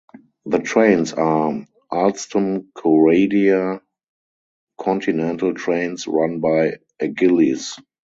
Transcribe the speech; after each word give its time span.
The 0.47 0.57
trains 0.57 1.13
are 1.13 1.63
Alstom 1.91 2.69
Coradia 2.75 3.81
Continental 4.79 5.53
trains 5.53 6.07
run 6.07 6.39
by 6.39 6.77
Agilis. 6.99 7.79